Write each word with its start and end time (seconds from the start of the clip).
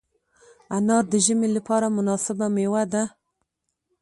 انار 0.75 1.03
د 1.11 1.13
ژمي 1.25 1.47
لپاره 1.57 1.87
مناسبه 1.97 2.45
مېوه 2.55 2.83
ده. 2.93 3.03